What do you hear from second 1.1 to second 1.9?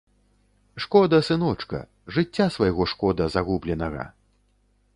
сыночка,